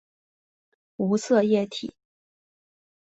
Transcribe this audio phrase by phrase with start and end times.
[0.95, 1.93] 无色液体。